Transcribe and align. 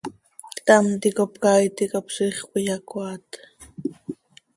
Ctam 0.55 0.85
ticap 1.01 1.33
caay 1.43 1.65
ticap 1.77 2.05
ziix 2.15 2.37
cöiyacoaat. 2.51 3.29